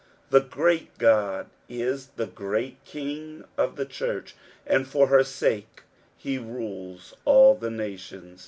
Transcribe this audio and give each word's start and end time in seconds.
The 0.31 0.39
great 0.39 0.97
God 0.97 1.47
is 1.69 2.07
the 2.15 2.25
great 2.25 2.83
King 2.85 3.43
of 3.55 3.75
the 3.75 3.85
church, 3.85 4.33
und 4.65 4.87
for 4.87 5.09
her 5.09 5.23
sake 5.23 5.83
he 6.17 6.39
rules 6.39 7.13
all 7.23 7.53
the 7.53 7.69
nations. 7.69 8.39